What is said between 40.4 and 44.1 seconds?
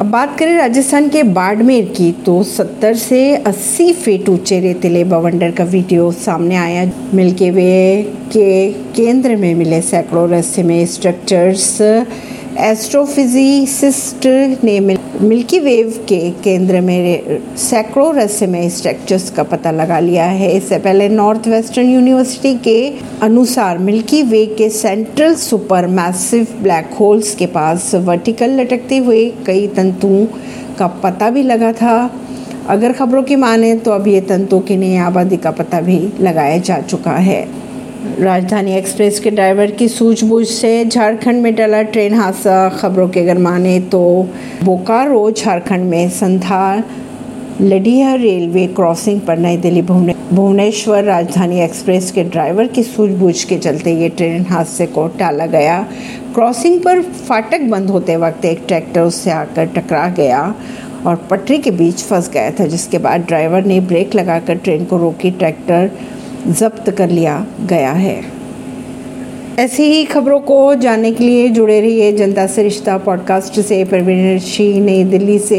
से झारखंड में टला ट्रेन हादसा। खबरों के अगर माने तो